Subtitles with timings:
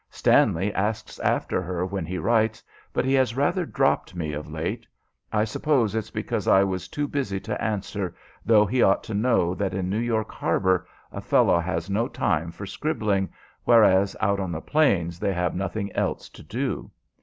[0.09, 4.87] Stanley asks after her when he writes, but he has rather dropped me of late.
[5.31, 9.53] I suppose it's because I was too busy to answer, though he ought to know
[9.53, 13.29] that in New York harbor a fellow has no time for scribbling,
[13.63, 16.89] whereas, out on the plains they have nothing else to do.